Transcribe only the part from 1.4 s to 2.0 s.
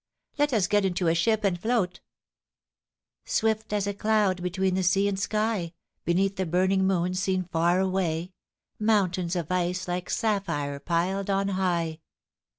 and float, < t<